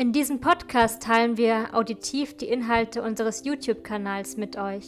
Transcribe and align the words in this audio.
In 0.00 0.14
diesem 0.14 0.40
Podcast 0.40 1.02
teilen 1.02 1.36
wir 1.36 1.74
auditiv 1.74 2.34
die 2.34 2.48
Inhalte 2.48 3.02
unseres 3.02 3.44
YouTube-Kanals 3.44 4.38
mit 4.38 4.56
euch. 4.56 4.86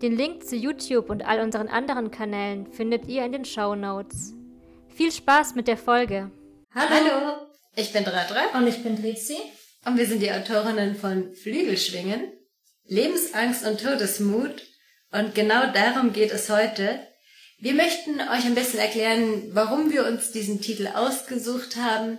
Den 0.00 0.16
Link 0.16 0.42
zu 0.48 0.56
YouTube 0.56 1.10
und 1.10 1.20
all 1.20 1.40
unseren 1.40 1.68
anderen 1.68 2.10
Kanälen 2.10 2.66
findet 2.72 3.06
ihr 3.08 3.26
in 3.26 3.32
den 3.32 3.44
Show 3.44 3.74
Notes. 3.74 4.32
Viel 4.88 5.12
Spaß 5.12 5.54
mit 5.54 5.68
der 5.68 5.76
Folge. 5.76 6.30
Hallo, 6.74 6.88
Hallo. 6.88 7.46
ich 7.76 7.92
bin 7.92 8.04
Dratra 8.04 8.56
und 8.56 8.66
ich 8.66 8.82
bin 8.82 8.96
Drizi 8.96 9.36
und 9.84 9.98
wir 9.98 10.06
sind 10.06 10.22
die 10.22 10.32
Autorinnen 10.32 10.96
von 10.96 11.34
Flügelschwingen, 11.34 12.32
Lebensangst 12.86 13.66
und 13.66 13.82
Todesmut 13.82 14.62
und 15.12 15.34
genau 15.34 15.70
darum 15.74 16.14
geht 16.14 16.32
es 16.32 16.48
heute. 16.48 17.06
Wir 17.58 17.74
möchten 17.74 18.18
euch 18.18 18.46
ein 18.46 18.54
bisschen 18.54 18.80
erklären, 18.80 19.50
warum 19.52 19.92
wir 19.92 20.06
uns 20.06 20.32
diesen 20.32 20.62
Titel 20.62 20.88
ausgesucht 20.94 21.76
haben 21.76 22.18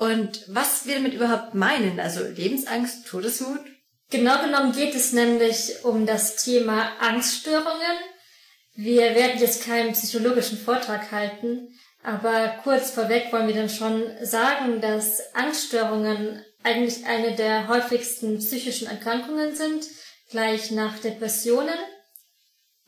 und 0.00 0.44
was 0.48 0.86
wir 0.86 0.94
damit 0.94 1.12
überhaupt 1.12 1.52
meinen, 1.52 2.00
also 2.00 2.24
Lebensangst, 2.24 3.06
Todesmut? 3.06 3.60
Genau 4.08 4.42
genommen 4.42 4.72
geht 4.72 4.94
es 4.94 5.12
nämlich 5.12 5.84
um 5.84 6.06
das 6.06 6.36
Thema 6.42 6.92
Angststörungen. 7.00 7.98
Wir 8.74 9.14
werden 9.14 9.38
jetzt 9.38 9.62
keinen 9.62 9.92
psychologischen 9.92 10.56
Vortrag 10.56 11.12
halten, 11.12 11.68
aber 12.02 12.60
kurz 12.64 12.92
vorweg 12.92 13.30
wollen 13.30 13.48
wir 13.48 13.54
dann 13.54 13.68
schon 13.68 14.02
sagen, 14.22 14.80
dass 14.80 15.34
Angststörungen 15.34 16.42
eigentlich 16.62 17.04
eine 17.04 17.36
der 17.36 17.68
häufigsten 17.68 18.38
psychischen 18.38 18.88
Erkrankungen 18.88 19.54
sind, 19.54 19.84
gleich 20.30 20.70
nach 20.70 20.98
Depressionen. 21.00 21.78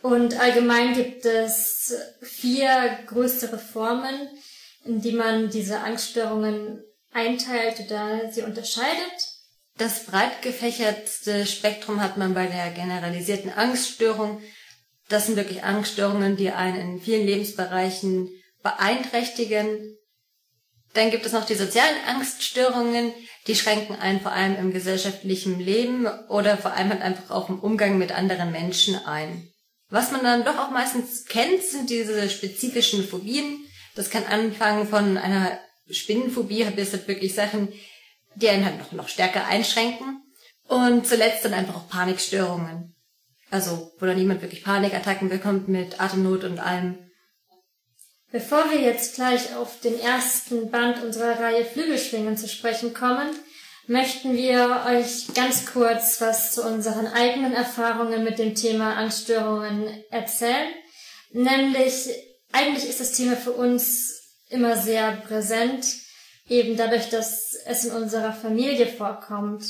Und 0.01 0.41
allgemein 0.41 0.95
gibt 0.95 1.27
es 1.27 1.95
vier 2.23 3.01
größere 3.07 3.59
Formen, 3.59 4.31
in 4.87 5.03
die 5.03 5.13
man 5.13 5.51
diese 5.51 5.81
Angststörungen 5.81 6.83
einteilt 7.13 7.81
oder 7.81 8.31
sie 8.33 8.43
unterscheidet. 8.43 9.33
Das 9.79 10.05
breit 10.07 10.43
gefächertste 10.43 11.47
Spektrum 11.47 12.01
hat 12.03 12.17
man 12.17 12.35
bei 12.35 12.47
der 12.47 12.71
generalisierten 12.71 13.51
Angststörung. 13.51 14.43
Das 15.09 15.27
sind 15.27 15.37
wirklich 15.37 15.65
Angststörungen, 15.65 16.37
die 16.37 16.51
einen 16.51 16.95
in 16.95 17.01
vielen 17.01 17.27
Lebensbereichen 17.27 18.31
beeinträchtigen. 18.63 19.97
Dann 20.95 21.11
gibt 21.11 21.25
es 21.25 21.33
noch 21.33 21.47
die 21.47 21.55
sozialen 21.55 21.97
Angststörungen, 22.07 23.13
die 23.47 23.55
schränken 23.55 23.97
einen 23.97 24.21
vor 24.21 24.33
allem 24.33 24.57
im 24.57 24.73
gesellschaftlichen 24.73 25.59
Leben 25.59 26.07
oder 26.29 26.57
vor 26.57 26.73
allem 26.73 26.91
halt 26.91 27.03
einfach 27.03 27.31
auch 27.31 27.49
im 27.49 27.59
Umgang 27.59 27.99
mit 27.99 28.13
anderen 28.13 28.53
Menschen 28.53 28.95
ein. 29.07 29.49
Was 29.89 30.11
man 30.11 30.23
dann 30.23 30.45
doch 30.45 30.59
auch 30.59 30.71
meistens 30.71 31.25
kennt, 31.25 31.63
sind 31.63 31.91
diese 31.91 32.29
spezifischen 32.31 33.07
Phobien. 33.07 33.65
Das 33.95 34.11
kann 34.11 34.25
anfangen 34.25 34.87
von 34.87 35.19
einer 35.19 35.59
Spinnenphobie 35.91 36.65
bis 36.77 36.93
halt 36.93 37.09
wirklich 37.09 37.35
Sachen, 37.35 37.69
die 38.35 38.49
einen 38.49 38.65
halt 38.65 38.79
noch, 38.79 38.93
noch 38.93 39.09
stärker 39.09 39.47
einschränken. 39.47 40.23
Und 40.69 41.07
zuletzt 41.07 41.45
dann 41.45 41.55
einfach 41.55 41.77
auch 41.77 41.89
Panikstörungen. 41.89 42.95
Also, 43.51 43.93
wo 43.99 44.07
dann 44.07 44.19
jemand 44.19 44.41
wirklich 44.41 44.65
Panikattacken 44.65 45.29
bekommt 45.29 45.69
mit 45.69 46.01
Atemnot 46.01 46.45
und 46.45 46.59
allem. 46.59 46.99
Bevor 48.31 48.71
wir 48.71 48.81
jetzt 48.81 49.17
gleich 49.17 49.55
auf 49.55 49.81
den 49.81 50.01
ersten 50.01 50.71
Band 50.71 51.03
unserer 51.03 51.39
Reihe 51.39 51.67
Flügelschwingen 51.67 52.39
zu 52.39 52.49
sprechen 52.49 52.95
kommen, 52.95 53.29
möchten 53.87 54.35
wir 54.35 54.85
euch 54.87 55.35
ganz 55.35 55.67
kurz 55.67 56.21
was 56.23 56.53
zu 56.55 56.63
unseren 56.63 57.07
eigenen 57.07 57.53
Erfahrungen 57.53 58.25
mit 58.25 58.39
dem 58.39 58.55
Thema 58.55 58.97
Angststörungen 58.97 60.03
erzählen. 60.11 60.73
Nämlich, 61.33 62.09
eigentlich 62.53 62.89
ist 62.89 63.01
das 63.01 63.13
Thema 63.13 63.37
für 63.37 63.53
uns 63.53 64.12
immer 64.53 64.77
sehr 64.77 65.13
präsent, 65.13 65.85
eben 66.49 66.77
dadurch, 66.77 67.09
dass 67.09 67.55
es 67.67 67.85
in 67.85 67.93
unserer 67.93 68.33
Familie 68.33 68.87
vorkommt. 68.87 69.65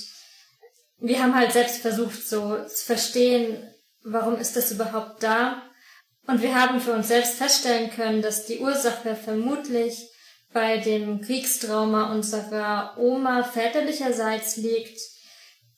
Wir 0.99 1.23
haben 1.23 1.35
halt 1.35 1.53
selbst 1.53 1.79
versucht, 1.79 2.27
so 2.27 2.65
zu 2.65 2.85
verstehen, 2.85 3.73
warum 4.05 4.37
ist 4.37 4.57
das 4.57 4.73
überhaupt 4.73 5.23
da? 5.23 5.63
Und 6.27 6.43
wir 6.43 6.55
haben 6.55 6.81
für 6.81 6.93
uns 6.93 7.09
selbst 7.09 7.35
feststellen 7.35 7.91
können, 7.91 8.23
dass 8.23 8.47
die 8.47 8.61
Ursache 8.61 9.17
vermutlich 9.17 10.09
bei 10.53 10.79
dem 10.79 11.21
Kriegstrauma 11.21 12.13
unserer 12.13 12.97
Oma 12.99 13.43
väterlicherseits 13.43 14.57
liegt. 14.57 15.01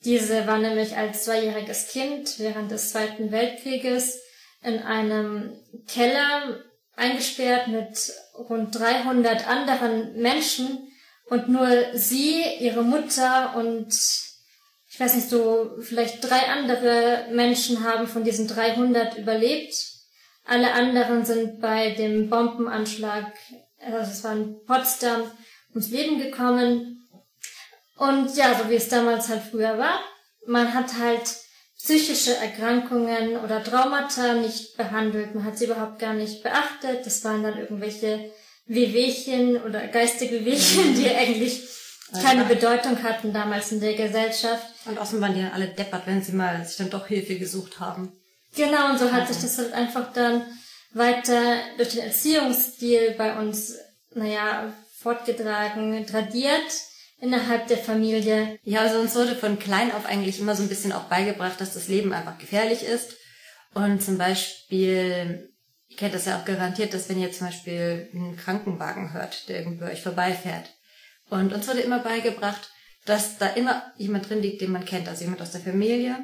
Diese 0.04 0.47
war 0.47 0.59
nämlich 0.59 0.97
als 0.97 1.25
zweijähriges 1.25 1.88
Kind 1.88 2.38
während 2.38 2.71
des 2.71 2.91
Zweiten 2.91 3.31
Weltkrieges 3.31 4.21
in 4.62 4.81
einem 4.81 5.53
Keller 5.86 6.62
eingesperrt 6.97 7.69
mit 7.69 8.12
rund 8.37 8.78
300 8.78 9.47
anderen 9.49 10.21
Menschen 10.21 10.89
und 11.27 11.49
nur 11.49 11.69
sie, 11.95 12.43
ihre 12.61 12.83
Mutter 12.83 13.56
und 13.56 13.89
ich 14.95 15.00
weiß 15.00 15.17
nicht, 15.17 15.28
so 15.28 15.72
vielleicht 15.81 16.22
drei 16.22 16.49
andere 16.50 17.27
Menschen 17.33 17.83
haben 17.83 18.06
von 18.06 18.22
diesen 18.22 18.47
300 18.47 19.19
überlebt. 19.19 19.75
Alle 20.45 20.72
anderen 20.72 21.25
sind 21.25 21.61
bei 21.61 21.91
dem 21.91 22.31
Bombenanschlag, 22.31 23.33
also 23.81 24.11
es 24.11 24.22
war 24.22 24.34
in 24.34 24.65
Potsdam, 24.66 25.22
ums 25.71 25.91
Leben 25.91 26.19
gekommen. 26.19 27.09
Und 27.97 28.37
ja, 28.37 28.55
so 28.55 28.71
wie 28.71 28.77
es 28.77 28.89
damals 28.89 29.28
halt 29.28 29.43
früher 29.43 29.78
war, 29.78 30.01
man 30.47 30.72
hat 30.75 30.97
halt 30.99 31.39
psychische 31.84 32.34
Erkrankungen 32.37 33.37
oder 33.37 33.62
Traumata 33.62 34.33
nicht 34.33 34.75
behandelt. 34.78 35.34
Man 35.34 35.45
hat 35.45 35.59
sie 35.59 35.67
überhaupt 35.67 35.99
gar 35.99 36.15
nicht 36.15 36.43
beachtet. 36.43 37.05
Das 37.05 37.22
waren 37.25 37.43
dann 37.43 37.59
irgendwelche 37.59 38.33
Wehwehchen 38.67 39.62
oder 39.62 39.87
geistige 39.89 40.47
Wehchen, 40.47 40.95
die 40.95 41.11
eigentlich 41.11 41.61
keine 42.22 42.45
Bedeutung 42.45 43.03
hatten 43.03 43.34
damals 43.34 43.71
in 43.72 43.81
der 43.81 43.93
Gesellschaft. 43.93 44.65
Und 44.87 44.99
außerdem 44.99 45.21
waren 45.21 45.34
die 45.34 45.43
dann 45.43 45.53
alle 45.53 45.69
deppert, 45.69 46.06
wenn 46.06 46.22
sie 46.22 46.33
mal 46.33 46.65
sich 46.65 46.78
dann 46.78 46.89
doch 46.89 47.06
Hilfe 47.06 47.37
gesucht 47.37 47.78
haben. 47.81 48.12
Genau, 48.56 48.91
und 48.91 48.99
so 48.99 49.12
hat 49.12 49.28
sich 49.28 49.43
das 49.43 49.59
halt 49.59 49.75
einfach 49.75 50.11
dann 50.15 50.43
weiter 50.95 51.56
durch 51.77 51.91
den 51.91 52.01
Erziehungsstil 52.01 53.15
bei 53.19 53.37
uns, 53.39 53.75
naja, 54.15 54.72
fortgetragen, 55.01 56.06
tradiert 56.06 56.62
innerhalb 57.19 57.67
der 57.69 57.79
Familie. 57.79 58.59
Ja, 58.63 58.81
also 58.81 58.99
uns 58.99 59.15
wurde 59.15 59.35
von 59.35 59.59
klein 59.59 59.93
auf 59.93 60.07
eigentlich 60.07 60.39
immer 60.41 60.57
so 60.57 60.63
ein 60.63 60.69
bisschen 60.69 60.93
auch 60.93 61.05
beigebracht, 61.05 61.61
dass 61.61 61.75
das 61.75 61.89
Leben 61.89 62.13
einfach 62.13 62.39
gefährlich 62.39 62.83
ist. 62.83 63.17
Und 63.75 64.03
zum 64.03 64.19
Beispiel, 64.19 65.51
ihr 65.89 65.97
kennt 65.97 66.15
das 66.15 66.27
ja 66.27 66.39
auch 66.39 66.45
garantiert, 66.45 66.95
dass 66.95 67.09
wenn 67.09 67.21
ihr 67.21 67.33
zum 67.33 67.49
Beispiel 67.49 68.09
einen 68.15 68.37
Krankenwagen 68.37 69.13
hört, 69.13 69.49
der 69.49 69.61
irgendwie 69.61 69.81
bei 69.81 69.93
euch 69.93 70.03
vorbeifährt. 70.03 70.71
Und 71.31 71.53
uns 71.53 71.67
wurde 71.67 71.81
immer 71.81 71.99
beigebracht, 72.01 72.71
dass 73.05 73.39
da 73.39 73.49
immer 73.49 73.93
jemand 73.97 74.29
drin 74.29 74.43
liegt, 74.43 74.61
den 74.61 74.73
man 74.73 74.85
kennt, 74.85 75.09
also 75.09 75.23
jemand 75.23 75.43
aus 75.43 75.53
der 75.53 75.61
Familie. 75.61 76.17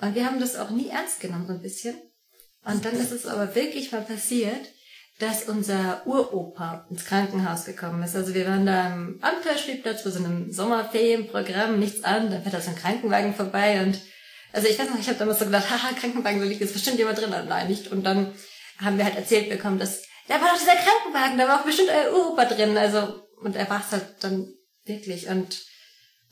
Und 0.00 0.14
wir 0.14 0.26
haben 0.26 0.40
das 0.40 0.56
auch 0.56 0.70
nie 0.70 0.88
ernst 0.88 1.20
genommen, 1.20 1.46
so 1.46 1.52
ein 1.52 1.62
bisschen. 1.62 1.96
Und 2.64 2.84
dann 2.84 2.94
ist 2.98 3.12
es 3.12 3.26
aber 3.26 3.54
wirklich 3.54 3.92
mal 3.92 4.00
passiert, 4.00 4.68
dass 5.18 5.44
unser 5.44 6.02
Uropa 6.06 6.86
ins 6.90 7.04
Krankenhaus 7.04 7.64
gekommen 7.64 8.02
ist. 8.02 8.16
Also 8.16 8.34
wir 8.34 8.46
waren 8.46 8.66
da 8.66 8.86
am 8.86 9.18
Abenteuerspielplatz 9.20 10.02
für 10.02 10.10
so 10.10 10.18
einem 10.18 10.50
Sommerferienprogramm, 10.50 11.78
nichts 11.78 12.02
an, 12.02 12.30
dann 12.30 12.42
fährt 12.42 12.54
da 12.54 12.60
so 12.60 12.70
ein 12.70 12.76
Krankenwagen 12.76 13.34
vorbei 13.34 13.82
und 13.82 14.00
also 14.54 14.68
ich 14.68 14.78
weiß 14.78 14.88
noch, 14.88 14.98
ich 14.98 15.08
habe 15.08 15.18
damals 15.18 15.40
so 15.40 15.46
gedacht, 15.46 15.68
haha, 15.68 15.92
Krankenwagen, 15.94 16.38
da 16.38 16.46
liegt 16.46 16.60
jetzt 16.60 16.72
bestimmt 16.72 16.98
jemand 16.98 17.18
drin. 17.18 17.32
Und 17.32 17.48
nein, 17.48 17.66
nicht. 17.66 17.90
Und 17.90 18.04
dann 18.04 18.32
haben 18.78 18.96
wir 18.96 19.04
halt 19.04 19.16
erzählt 19.16 19.50
bekommen, 19.50 19.80
dass 19.80 20.02
da 20.28 20.40
war 20.40 20.52
doch 20.52 20.58
dieser 20.58 20.76
Krankenwagen, 20.76 21.36
da 21.36 21.48
war 21.48 21.60
auch 21.60 21.64
bestimmt 21.64 21.90
euer 21.90 22.12
Uropa 22.12 22.44
drin. 22.44 22.78
Also, 22.78 23.20
und 23.42 23.56
er 23.56 23.68
war 23.68 23.80
es 23.80 23.90
halt 23.90 24.06
dann 24.20 24.54
wirklich. 24.84 25.26
Und 25.26 25.60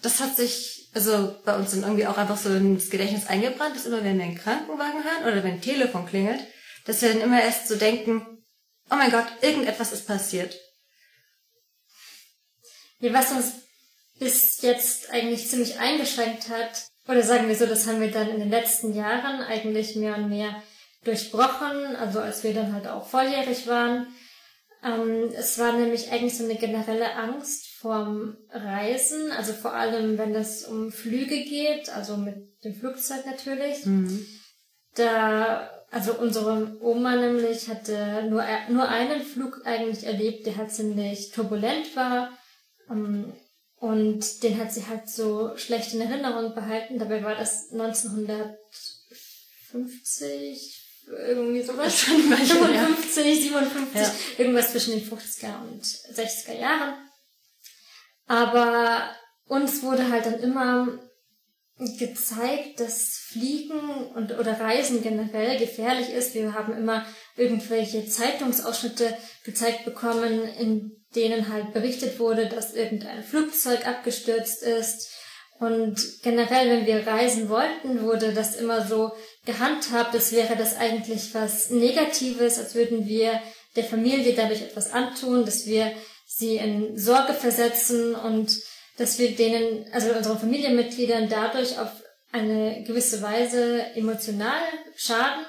das 0.02 0.20
hat 0.20 0.36
sich, 0.36 0.88
also 0.94 1.34
bei 1.44 1.56
uns 1.56 1.72
dann 1.72 1.82
irgendwie 1.82 2.06
auch 2.06 2.16
einfach 2.16 2.36
so 2.36 2.48
ins 2.50 2.90
Gedächtnis 2.90 3.26
eingebrannt, 3.26 3.74
dass 3.74 3.86
immer 3.86 4.04
wenn 4.04 4.18
wir 4.18 4.24
einen 4.24 4.38
Krankenwagen 4.38 5.02
hören 5.02 5.24
oder 5.24 5.42
wenn 5.42 5.54
ein 5.54 5.60
Telefon 5.60 6.06
klingelt, 6.06 6.40
dass 6.86 7.02
wir 7.02 7.08
dann 7.12 7.22
immer 7.22 7.42
erst 7.42 7.66
so 7.66 7.74
denken, 7.74 8.41
oh 8.90 8.96
mein 8.96 9.10
Gott, 9.10 9.26
irgendetwas 9.40 9.92
ist 9.92 10.06
passiert. 10.06 10.58
Ja, 13.00 13.12
was 13.12 13.32
uns 13.32 13.52
bis 14.18 14.62
jetzt 14.62 15.10
eigentlich 15.10 15.48
ziemlich 15.48 15.78
eingeschränkt 15.78 16.48
hat, 16.48 16.86
oder 17.08 17.22
sagen 17.22 17.48
wir 17.48 17.56
so, 17.56 17.66
das 17.66 17.86
haben 17.86 18.00
wir 18.00 18.10
dann 18.10 18.28
in 18.28 18.38
den 18.38 18.50
letzten 18.50 18.94
Jahren 18.94 19.40
eigentlich 19.40 19.96
mehr 19.96 20.16
und 20.16 20.28
mehr 20.28 20.62
durchbrochen, 21.04 21.96
also 21.96 22.20
als 22.20 22.44
wir 22.44 22.54
dann 22.54 22.72
halt 22.72 22.86
auch 22.86 23.08
volljährig 23.08 23.66
waren. 23.66 24.06
Ähm, 24.84 25.32
es 25.36 25.58
war 25.58 25.72
nämlich 25.72 26.10
eigentlich 26.10 26.36
so 26.36 26.44
eine 26.44 26.56
generelle 26.56 27.14
Angst 27.14 27.66
vorm 27.78 28.36
Reisen, 28.50 29.30
also 29.32 29.52
vor 29.52 29.74
allem 29.74 30.18
wenn 30.18 30.34
es 30.34 30.64
um 30.64 30.92
Flüge 30.92 31.44
geht, 31.44 31.88
also 31.90 32.16
mit 32.16 32.36
dem 32.64 32.74
Flugzeug 32.74 33.26
natürlich. 33.26 33.84
Mhm. 33.84 34.26
Da, 34.94 35.70
also 35.92 36.14
unsere 36.14 36.78
Oma 36.80 37.16
nämlich 37.16 37.68
hatte 37.68 38.26
nur, 38.30 38.42
nur 38.70 38.88
einen 38.88 39.20
Flug 39.22 39.60
eigentlich 39.66 40.04
erlebt, 40.04 40.46
der 40.46 40.56
halt 40.56 40.72
ziemlich 40.72 41.32
turbulent 41.32 41.94
war. 41.94 42.30
Ähm, 42.88 43.34
und 43.76 44.42
den 44.42 44.58
hat 44.58 44.72
sie 44.72 44.86
halt 44.86 45.10
so 45.10 45.54
schlecht 45.58 45.92
in 45.92 46.00
Erinnerung 46.00 46.54
behalten. 46.54 46.98
Dabei 46.98 47.22
war 47.22 47.34
das 47.34 47.72
1950, 47.72 48.56
irgendwie 51.28 51.62
sowas. 51.62 52.00
Schon 52.00 52.22
55, 52.22 53.42
57, 53.42 54.00
ja. 54.00 54.10
irgendwas 54.38 54.72
zwischen 54.72 54.92
den 54.92 55.06
50er 55.06 55.60
und 55.60 55.84
60er 55.84 56.58
Jahren. 56.58 56.94
Aber 58.26 59.14
uns 59.44 59.82
wurde 59.82 60.08
halt 60.08 60.24
dann 60.24 60.40
immer 60.40 60.88
gezeigt, 61.98 62.80
dass 62.80 63.18
Fliegen 63.18 63.80
und 64.14 64.38
oder 64.38 64.60
Reisen 64.60 65.02
generell 65.02 65.58
gefährlich 65.58 66.10
ist. 66.10 66.34
Wir 66.34 66.54
haben 66.54 66.76
immer 66.76 67.04
irgendwelche 67.36 68.06
Zeitungsausschnitte 68.06 69.16
gezeigt 69.44 69.84
bekommen, 69.84 70.44
in 70.58 70.92
denen 71.14 71.48
halt 71.48 71.72
berichtet 71.72 72.18
wurde, 72.18 72.48
dass 72.48 72.74
irgendein 72.74 73.22
Flugzeug 73.22 73.86
abgestürzt 73.86 74.62
ist. 74.62 75.10
Und 75.58 76.22
generell, 76.22 76.70
wenn 76.70 76.86
wir 76.86 77.06
reisen 77.06 77.48
wollten, 77.48 78.02
wurde 78.02 78.32
das 78.32 78.56
immer 78.56 78.84
so 78.86 79.12
gehandhabt, 79.44 80.14
als 80.14 80.32
wäre 80.32 80.56
das 80.56 80.76
eigentlich 80.76 81.34
was 81.34 81.70
Negatives, 81.70 82.58
als 82.58 82.74
würden 82.74 83.06
wir 83.06 83.40
der 83.76 83.84
Familie 83.84 84.34
dadurch 84.34 84.62
etwas 84.62 84.92
antun, 84.92 85.44
dass 85.44 85.66
wir 85.66 85.92
sie 86.26 86.56
in 86.56 86.98
Sorge 86.98 87.34
versetzen 87.34 88.14
und 88.14 88.58
dass 88.96 89.18
wir 89.18 89.34
denen, 89.34 89.86
also 89.92 90.12
unseren 90.12 90.38
Familienmitgliedern 90.38 91.28
dadurch 91.28 91.78
auf 91.78 91.90
eine 92.32 92.82
gewisse 92.84 93.22
Weise 93.22 93.84
emotional 93.94 94.62
schaden. 94.96 95.44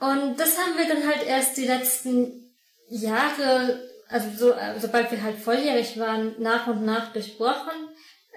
Und 0.00 0.38
das 0.38 0.58
haben 0.58 0.76
wir 0.76 0.88
dann 0.88 1.06
halt 1.06 1.26
erst 1.26 1.56
die 1.56 1.66
letzten 1.66 2.54
Jahre, 2.88 3.88
also 4.08 4.28
so, 4.36 4.54
sobald 4.80 5.10
wir 5.10 5.22
halt 5.22 5.38
volljährig 5.38 5.98
waren, 5.98 6.34
nach 6.40 6.66
und 6.66 6.84
nach 6.84 7.12
durchbrochen. 7.12 7.88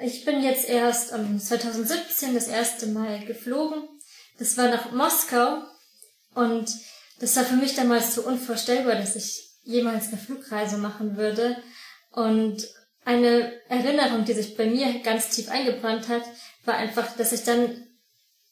Ich 0.01 0.25
bin 0.25 0.43
jetzt 0.43 0.69
erst 0.69 1.13
um 1.13 1.39
2017 1.39 2.35
das 2.35 2.47
erste 2.47 2.87
Mal 2.87 3.25
geflogen. 3.25 3.83
Das 4.37 4.57
war 4.57 4.69
nach 4.69 4.91
Moskau 4.91 5.63
und 6.35 6.71
das 7.19 7.35
war 7.35 7.43
für 7.43 7.55
mich 7.55 7.75
damals 7.75 8.13
so 8.13 8.21
unvorstellbar, 8.21 8.95
dass 8.95 9.15
ich 9.15 9.47
jemals 9.63 10.09
eine 10.09 10.17
Flugreise 10.17 10.77
machen 10.77 11.17
würde. 11.17 11.57
Und 12.11 12.67
eine 13.07 13.53
Erinnerung, 13.69 14.25
die 14.25 14.33
sich 14.33 14.57
bei 14.57 14.65
mir 14.65 14.99
ganz 14.99 15.29
tief 15.29 15.49
eingebrannt 15.49 16.09
hat, 16.09 16.23
war 16.65 16.75
einfach, 16.75 17.15
dass 17.15 17.31
ich 17.31 17.45
dann 17.45 17.87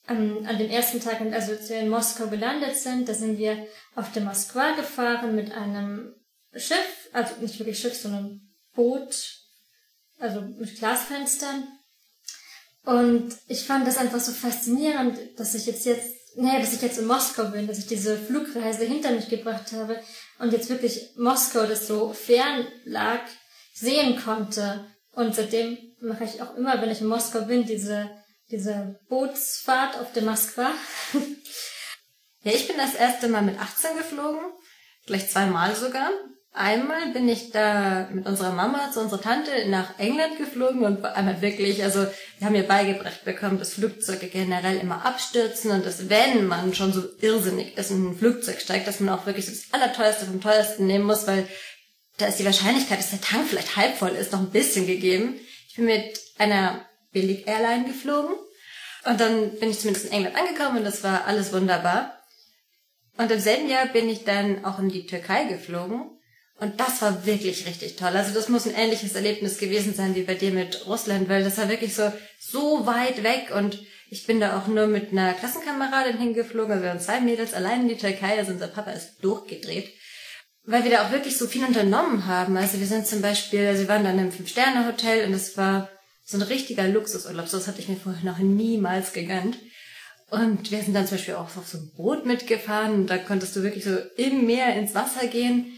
an, 0.07 0.45
an 0.45 0.57
dem 0.57 0.69
ersten 0.69 1.01
Tag, 1.01 1.19
also 1.19 1.51
als 1.51 1.69
wir 1.69 1.79
in 1.79 1.89
Moskau 1.89 2.27
gelandet 2.27 2.77
sind, 2.77 3.09
da 3.09 3.13
sind 3.13 3.37
wir 3.37 3.67
auf 3.95 4.13
der 4.13 4.23
Moskwa 4.23 4.71
gefahren 4.77 5.35
mit 5.35 5.51
einem 5.51 6.15
Schiff, 6.55 7.09
also 7.11 7.33
nicht 7.41 7.59
wirklich 7.59 7.79
Schiff, 7.79 7.95
sondern 7.95 8.47
Boot, 8.73 9.41
also 10.19 10.39
mit 10.39 10.77
Glasfenstern. 10.77 11.67
Und 12.85 13.35
ich 13.49 13.65
fand 13.65 13.85
das 13.85 13.97
einfach 13.97 14.21
so 14.21 14.31
faszinierend, 14.31 15.19
dass 15.37 15.53
ich 15.53 15.65
jetzt 15.65 15.85
jetzt 15.85 16.15
naja, 16.37 16.59
dass 16.59 16.73
ich 16.73 16.81
jetzt 16.81 16.97
in 16.97 17.07
Moskau 17.07 17.45
bin, 17.45 17.65
dass 17.65 17.79
ich 17.79 17.87
diese 17.87 18.17
Flugreise 18.17 18.83
hinter 18.83 19.11
mich 19.11 19.29
gebracht 19.29 19.71
habe 19.71 20.01
und 20.39 20.51
jetzt 20.51 20.69
wirklich 20.69 21.11
Moskau, 21.17 21.65
das 21.65 21.87
so 21.87 22.11
fern 22.11 22.67
lag, 22.83 23.21
sehen 23.75 24.19
konnte. 24.23 24.85
Und 25.11 25.35
seitdem 25.35 25.77
mache 26.01 26.23
ich 26.23 26.41
auch 26.41 26.55
immer, 26.55 26.81
wenn 26.81 26.91
ich 26.91 27.01
in 27.01 27.07
Moskau 27.07 27.41
bin, 27.41 27.65
diese, 27.65 28.09
diese 28.49 28.99
Bootsfahrt 29.09 29.99
auf 29.99 30.11
der 30.13 30.23
Moskwa. 30.23 30.71
ja, 32.41 32.51
ich 32.51 32.67
bin 32.67 32.77
das 32.77 32.95
erste 32.95 33.27
Mal 33.27 33.41
mit 33.41 33.59
18 33.59 33.97
geflogen, 33.97 34.41
gleich 35.05 35.29
zweimal 35.29 35.75
sogar. 35.75 36.09
Einmal 36.57 37.11
bin 37.11 37.27
ich 37.27 37.51
da 37.51 38.07
mit 38.13 38.25
unserer 38.25 38.53
Mama 38.53 38.89
zu 38.89 39.01
unserer 39.01 39.21
Tante 39.21 39.51
nach 39.67 39.99
England 39.99 40.37
geflogen 40.37 40.85
und 40.85 41.03
einmal 41.03 41.41
wirklich, 41.41 41.83
also 41.83 42.07
wir 42.37 42.47
haben 42.47 42.55
ihr 42.55 42.65
beigebracht 42.65 43.25
bekommen, 43.25 43.59
dass 43.59 43.73
Flugzeuge 43.73 44.27
generell 44.27 44.77
immer 44.77 45.05
abstürzen 45.05 45.71
und 45.71 45.85
dass 45.85 46.09
wenn 46.09 46.47
man 46.47 46.73
schon 46.73 46.93
so 46.93 47.03
irrsinnig 47.19 47.77
ist 47.77 47.91
in 47.91 48.11
ein 48.11 48.17
Flugzeug 48.17 48.61
steigt, 48.61 48.87
dass 48.87 49.01
man 49.01 49.19
auch 49.19 49.25
wirklich 49.25 49.47
das 49.47 49.65
Allerteuerste 49.73 50.27
vom 50.27 50.39
Teuersten 50.39 50.87
nehmen 50.87 51.03
muss, 51.03 51.27
weil 51.27 51.45
da 52.17 52.27
ist 52.27 52.39
die 52.39 52.45
Wahrscheinlichkeit, 52.45 52.99
dass 52.99 53.09
der 53.09 53.21
Tank 53.21 53.47
vielleicht 53.47 53.75
halb 53.75 53.97
voll 53.97 54.11
ist, 54.11 54.31
noch 54.31 54.39
ein 54.39 54.51
bisschen 54.51 54.87
gegeben. 54.87 55.39
Ich 55.67 55.75
bin 55.75 55.85
mit 55.85 56.19
einer 56.37 56.85
Billig-Airline 57.11 57.85
geflogen 57.85 58.35
und 59.05 59.19
dann 59.19 59.51
bin 59.59 59.69
ich 59.69 59.79
zumindest 59.79 60.07
in 60.07 60.13
England 60.13 60.35
angekommen 60.37 60.77
und 60.77 60.83
das 60.83 61.03
war 61.03 61.25
alles 61.25 61.53
wunderbar. 61.53 62.21
Und 63.17 63.31
im 63.31 63.39
selben 63.39 63.69
Jahr 63.69 63.87
bin 63.87 64.09
ich 64.09 64.23
dann 64.23 64.65
auch 64.65 64.79
in 64.79 64.89
die 64.89 65.05
Türkei 65.05 65.45
geflogen 65.45 66.09
und 66.59 66.79
das 66.79 67.01
war 67.01 67.25
wirklich 67.25 67.65
richtig 67.65 67.95
toll. 67.95 68.15
Also 68.15 68.33
das 68.33 68.49
muss 68.49 68.65
ein 68.65 68.75
ähnliches 68.75 69.15
Erlebnis 69.15 69.57
gewesen 69.57 69.93
sein 69.93 70.15
wie 70.15 70.23
bei 70.23 70.35
dir 70.35 70.51
mit 70.51 70.85
Russland, 70.87 71.29
weil 71.29 71.43
das 71.43 71.57
war 71.57 71.69
wirklich 71.69 71.95
so, 71.95 72.11
so 72.39 72.85
weit 72.85 73.23
weg 73.23 73.51
und 73.55 73.79
ich 74.09 74.27
bin 74.27 74.39
da 74.39 74.57
auch 74.57 74.67
nur 74.67 74.87
mit 74.87 75.11
einer 75.11 75.33
Klassenkameradin 75.33 76.17
hingeflogen, 76.17 76.71
also 76.71 76.83
wir 76.83 76.89
waren 76.89 76.99
zwei 76.99 77.19
Mädels 77.19 77.53
allein 77.53 77.81
in 77.81 77.87
die 77.89 77.97
Türkei, 77.97 78.37
also 78.37 78.51
unser 78.51 78.67
Papa 78.67 78.91
ist 78.91 79.17
durchgedreht, 79.21 79.91
weil 80.65 80.83
wir 80.83 80.91
da 80.91 81.05
auch 81.05 81.11
wirklich 81.11 81.37
so 81.37 81.47
viel 81.47 81.63
unternommen 81.63 82.25
haben. 82.25 82.57
Also 82.57 82.79
wir 82.79 82.87
sind 82.87 83.07
zum 83.07 83.21
Beispiel, 83.21 83.67
also 83.67 83.81
wir 83.81 83.87
waren 83.87 84.03
dann 84.03 84.19
im 84.19 84.31
Fünf-Sterne-Hotel 84.31 85.27
und 85.27 85.33
es 85.33 85.57
war 85.57 85.89
so 86.23 86.37
ein 86.37 86.43
richtiger 86.43 86.87
Luxusurlaub, 86.87 87.47
so 87.47 87.57
das 87.57 87.67
hatte 87.67 87.81
ich 87.81 87.87
mir 87.87 87.97
vorher 87.97 88.23
noch 88.23 88.39
niemals 88.39 89.13
gegönnt. 89.13 89.57
Und 90.31 90.71
wir 90.71 90.81
sind 90.81 90.95
dann 90.95 91.05
zum 91.05 91.17
Beispiel 91.17 91.35
auch 91.35 91.55
auf 91.55 91.67
so 91.67 91.77
ein 91.77 91.91
Boot 91.95 92.25
mitgefahren 92.25 92.93
und 92.93 93.07
da 93.07 93.17
konntest 93.17 93.55
du 93.55 93.61
wirklich 93.61 93.83
so 93.83 93.95
im 94.17 94.45
Meer 94.45 94.75
ins 94.75 94.95
Wasser 94.95 95.27
gehen 95.27 95.71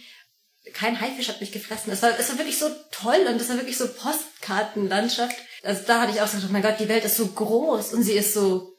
kein 0.74 1.00
Haifisch 1.00 1.30
hat 1.30 1.42
mich 1.42 1.52
gefressen. 1.52 1.92
Es 1.92 2.02
war, 2.02 2.18
es 2.18 2.30
war 2.30 2.38
wirklich 2.38 2.58
so 2.58 2.68
toll 2.92 3.26
und 3.28 3.40
es 3.40 3.50
war 3.50 3.58
wirklich 3.58 3.78
so 3.78 3.88
Postkartenlandschaft. 3.88 5.36
Also 5.64 5.82
da 5.86 6.02
hatte 6.02 6.14
ich 6.14 6.22
auch 6.22 6.28
so 6.28 6.38
gedacht, 6.38 6.52
mein 6.52 6.62
Gott, 6.62 6.80
die 6.80 6.90
Welt 6.90 7.06
ist 7.06 7.18
so 7.18 7.28
groß 7.28 7.94
und 7.94 8.04
sie 8.04 8.14
ist 8.14 8.34
so, 8.34 8.74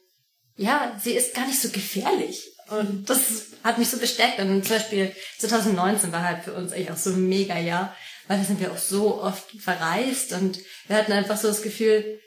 ja, 0.55 0.97
sie 1.01 1.13
ist 1.13 1.33
gar 1.33 1.45
nicht 1.47 1.59
so 1.59 1.69
gefährlich. 1.69 2.51
Und 2.69 3.09
das 3.09 3.47
hat 3.63 3.77
mich 3.77 3.89
so 3.89 3.97
bestärkt. 3.97 4.39
Und 4.39 4.65
zum 4.65 4.75
Beispiel 4.75 5.13
2019 5.39 6.11
war 6.11 6.23
halt 6.23 6.43
für 6.43 6.53
uns 6.53 6.71
eigentlich 6.71 6.91
auch 6.91 6.97
so 6.97 7.11
ein 7.11 7.27
mega 7.27 7.57
Jahr, 7.57 7.95
weil 8.27 8.37
da 8.37 8.43
sind 8.43 8.59
wir 8.59 8.71
auch 8.71 8.77
so 8.77 9.21
oft 9.21 9.51
verreist 9.59 10.33
und 10.33 10.59
wir 10.87 10.97
hatten 10.97 11.11
einfach 11.11 11.37
so 11.37 11.47
das 11.47 11.61
Gefühl, 11.61 12.19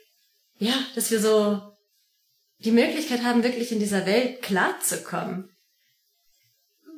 ja, 0.57 0.73
dass 0.95 1.11
wir 1.11 1.19
so 1.19 1.61
die 2.59 2.71
Möglichkeit 2.71 3.23
haben, 3.23 3.43
wirklich 3.43 3.71
in 3.71 3.79
dieser 3.79 4.05
Welt 4.05 4.41
klarzukommen. 4.41 5.49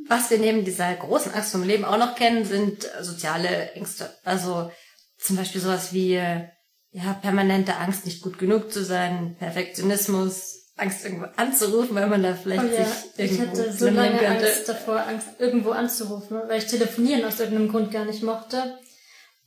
Was 0.08 0.30
wir 0.30 0.38
neben 0.38 0.66
dieser 0.66 0.94
großen 0.96 1.34
Angst 1.34 1.52
vom 1.52 1.64
Leben 1.64 1.86
auch 1.86 1.98
noch 1.98 2.16
kennen, 2.16 2.46
sind 2.46 2.88
soziale 3.02 3.72
Ängste. 3.72 4.16
Also 4.24 4.72
zum 5.18 5.36
Beispiel 5.36 5.62
sowas 5.62 5.94
wie 5.94 6.14
ja, 6.14 7.14
permanente 7.22 7.78
Angst, 7.78 8.06
nicht 8.06 8.22
gut 8.22 8.38
genug 8.38 8.72
zu 8.72 8.84
sein, 8.84 9.36
Perfektionismus, 9.38 10.65
Angst 10.78 11.06
irgendwo 11.06 11.28
anzurufen, 11.38 11.96
weil 11.96 12.08
man 12.08 12.22
da 12.22 12.34
vielleicht 12.34 12.64
oh 12.64 12.68
ja, 12.68 12.86
sich 12.86 13.32
irgendwo 13.32 13.54
Ich 13.54 13.62
hatte 13.62 13.74
so 13.74 13.90
lange 13.90 14.18
könnte. 14.18 14.48
Angst 14.48 14.70
davor, 14.70 15.08
Angst 15.08 15.28
irgendwo 15.40 15.70
anzurufen, 15.72 16.38
weil 16.48 16.60
ich 16.60 16.68
telefonieren 16.68 17.24
aus 17.24 17.40
irgendeinem 17.40 17.72
Grund 17.72 17.92
gar 17.92 18.06
nicht 18.06 18.24
mochte. 18.24 18.78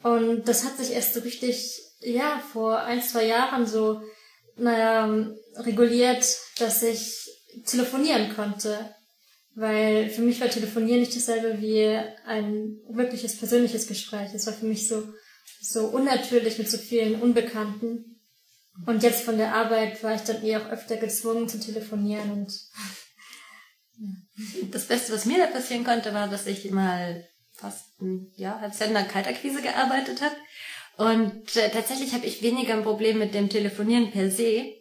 Und 0.02 0.48
das 0.48 0.64
hat 0.64 0.78
sich 0.78 0.92
erst 0.92 1.14
so 1.14 1.20
richtig, 1.20 1.80
ja, 2.00 2.40
vor 2.52 2.78
ein, 2.80 3.02
zwei 3.02 3.26
Jahren 3.26 3.66
so, 3.66 4.00
naja, 4.56 5.28
reguliert, 5.56 6.24
dass 6.58 6.82
ich 6.82 7.28
telefonieren 7.66 8.34
konnte. 8.34 8.94
Weil 9.54 10.08
für 10.08 10.22
mich 10.22 10.40
war 10.40 10.48
Telefonieren 10.48 11.00
nicht 11.00 11.16
dasselbe 11.16 11.60
wie 11.60 11.84
ein 12.26 12.78
wirkliches 12.88 13.36
persönliches 13.36 13.88
Gespräch. 13.88 14.32
Es 14.32 14.46
war 14.46 14.54
für 14.54 14.66
mich 14.66 14.86
so, 14.86 15.02
so 15.60 15.86
unnatürlich 15.88 16.58
mit 16.58 16.70
so 16.70 16.78
vielen 16.78 17.20
Unbekannten. 17.20 18.17
Und 18.86 19.02
jetzt 19.02 19.24
von 19.24 19.38
der 19.38 19.54
Arbeit 19.54 20.02
war 20.02 20.14
ich 20.14 20.22
dann 20.22 20.44
eh 20.44 20.56
auch 20.56 20.68
öfter 20.68 20.96
gezwungen 20.96 21.48
zu 21.48 21.58
telefonieren 21.58 22.30
und 22.30 22.52
das 24.70 24.86
Beste, 24.86 25.12
was 25.12 25.24
mir 25.24 25.38
da 25.38 25.46
passieren 25.46 25.84
konnte, 25.84 26.14
war, 26.14 26.28
dass 26.28 26.46
ich 26.46 26.70
mal 26.70 27.28
fast 27.52 28.00
ein 28.00 28.32
Jahr 28.36 28.60
als 28.60 28.78
Sender 28.78 29.02
Kaltakquise 29.02 29.62
gearbeitet 29.62 30.22
habe. 30.22 30.36
Und 30.96 31.56
äh, 31.56 31.70
tatsächlich 31.70 32.12
habe 32.12 32.26
ich 32.26 32.42
weniger 32.42 32.74
ein 32.74 32.84
Problem 32.84 33.18
mit 33.18 33.34
dem 33.34 33.48
Telefonieren 33.48 34.10
per 34.10 34.30
se, 34.30 34.74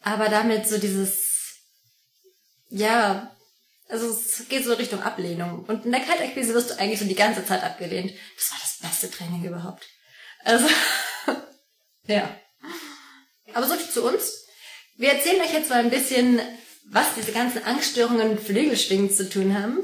aber 0.00 0.28
damit 0.28 0.66
so 0.66 0.78
dieses, 0.78 1.60
ja, 2.68 3.36
also 3.88 4.08
es 4.08 4.48
geht 4.48 4.64
so 4.64 4.72
Richtung 4.74 5.02
Ablehnung. 5.02 5.64
Und 5.64 5.84
in 5.84 5.92
der 5.92 6.00
Kaltakquise 6.00 6.54
wirst 6.54 6.70
du 6.70 6.78
eigentlich 6.78 6.98
so 6.98 7.04
die 7.04 7.14
ganze 7.14 7.44
Zeit 7.44 7.62
abgelehnt. 7.62 8.12
Das 8.36 8.50
war 8.52 8.58
das 8.60 8.78
beste 8.78 9.10
Training 9.10 9.44
überhaupt. 9.44 9.86
Also, 10.44 10.66
ja. 12.06 12.41
Aber 13.54 13.66
so 13.66 13.74
viel 13.74 13.90
zu 13.90 14.04
uns. 14.04 14.44
Wir 14.96 15.12
erzählen 15.12 15.40
euch 15.40 15.52
jetzt 15.52 15.70
mal 15.70 15.80
ein 15.80 15.90
bisschen, 15.90 16.40
was 16.90 17.14
diese 17.16 17.32
ganzen 17.32 17.62
Angststörungen 17.64 18.30
mit 18.30 18.40
Flügelschwingen 18.40 19.10
zu 19.10 19.28
tun 19.28 19.58
haben. 19.60 19.78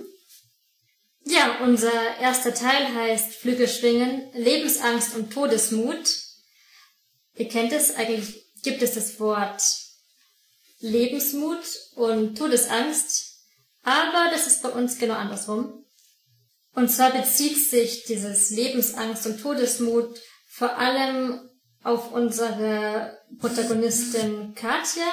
Ja, 1.24 1.58
unser 1.62 1.92
erster 2.20 2.54
Teil 2.54 2.94
heißt 2.94 3.34
Flügelschwingen, 3.34 4.32
Lebensangst 4.32 5.14
und 5.14 5.32
Todesmut. 5.32 6.22
Ihr 7.34 7.48
kennt 7.48 7.72
es, 7.72 7.96
eigentlich 7.96 8.46
gibt 8.62 8.82
es 8.82 8.94
das 8.94 9.20
Wort 9.20 9.62
Lebensmut 10.80 11.64
und 11.96 12.38
Todesangst, 12.38 13.40
aber 13.82 14.30
das 14.30 14.46
ist 14.46 14.62
bei 14.62 14.70
uns 14.70 14.98
genau 14.98 15.14
andersrum. 15.14 15.84
Und 16.74 16.88
zwar 16.88 17.10
bezieht 17.10 17.58
sich 17.58 18.04
dieses 18.04 18.50
Lebensangst 18.50 19.26
und 19.26 19.40
Todesmut 19.40 20.18
vor 20.48 20.76
allem 20.76 21.47
auf 21.82 22.12
unsere 22.12 23.18
Protagonistin 23.38 24.54
Katja, 24.54 25.06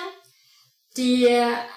die 0.97 1.27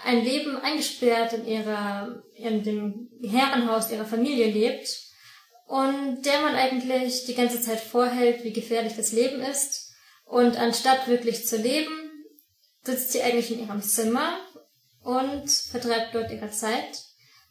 ein 0.04 0.24
Leben 0.24 0.56
eingesperrt 0.56 1.32
in 1.32 1.46
ihrer, 1.46 2.22
in 2.34 2.62
dem 2.62 3.08
Herrenhaus 3.22 3.90
ihrer 3.90 4.04
Familie 4.04 4.50
lebt 4.50 5.08
und 5.66 6.22
der 6.22 6.40
man 6.40 6.54
eigentlich 6.54 7.26
die 7.26 7.34
ganze 7.34 7.60
Zeit 7.60 7.80
vorhält, 7.80 8.44
wie 8.44 8.52
gefährlich 8.52 8.94
das 8.96 9.12
Leben 9.12 9.40
ist. 9.42 9.92
Und 10.24 10.56
anstatt 10.58 11.08
wirklich 11.08 11.46
zu 11.46 11.56
leben, 11.56 12.10
sitzt 12.84 13.12
sie 13.12 13.22
eigentlich 13.22 13.52
in 13.52 13.60
ihrem 13.60 13.82
Zimmer 13.82 14.38
und 15.02 15.50
vertreibt 15.50 16.14
dort 16.14 16.30
ihre 16.30 16.50
Zeit, 16.50 17.02